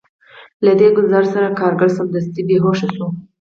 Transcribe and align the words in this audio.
له 0.65 0.71
دې 0.79 0.87
ګزار 0.97 1.25
سره 1.33 1.55
کارګر 1.59 1.89
سمدستي 1.97 2.41
بې 2.47 2.57
هوښه 2.63 2.87
شو 2.95 3.07